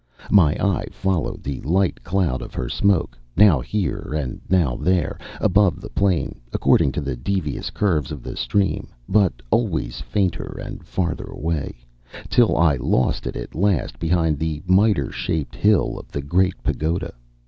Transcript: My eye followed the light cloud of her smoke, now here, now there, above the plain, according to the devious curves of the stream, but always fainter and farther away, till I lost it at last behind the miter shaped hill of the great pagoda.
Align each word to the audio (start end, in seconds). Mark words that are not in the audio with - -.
My 0.31 0.53
eye 0.53 0.87
followed 0.91 1.43
the 1.43 1.61
light 1.61 2.03
cloud 2.03 2.41
of 2.41 2.55
her 2.55 2.67
smoke, 2.69 3.15
now 3.37 3.59
here, 3.59 4.33
now 4.49 4.75
there, 4.75 5.19
above 5.39 5.79
the 5.79 5.91
plain, 5.91 6.41
according 6.51 6.91
to 6.93 7.01
the 7.01 7.15
devious 7.15 7.69
curves 7.69 8.11
of 8.11 8.23
the 8.23 8.35
stream, 8.35 8.87
but 9.07 9.43
always 9.51 10.01
fainter 10.01 10.59
and 10.59 10.83
farther 10.83 11.27
away, 11.27 11.85
till 12.29 12.57
I 12.57 12.77
lost 12.77 13.27
it 13.27 13.35
at 13.35 13.53
last 13.53 13.99
behind 13.99 14.39
the 14.39 14.63
miter 14.65 15.11
shaped 15.11 15.53
hill 15.53 15.99
of 15.99 16.07
the 16.07 16.23
great 16.23 16.63
pagoda. 16.63 17.13